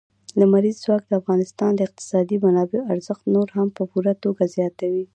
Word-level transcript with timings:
لمریز 0.39 0.77
ځواک 0.83 1.03
د 1.07 1.11
افغانستان 1.21 1.71
د 1.75 1.79
اقتصادي 1.87 2.37
منابعم 2.45 2.89
ارزښت 2.93 3.23
نور 3.35 3.47
هم 3.57 3.67
په 3.77 3.83
پوره 3.91 4.13
توګه 4.23 4.43
زیاتوي. 4.55 5.05